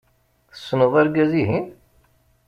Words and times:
Tessneḍ 0.51 0.93
argaz-ihin? 1.01 1.65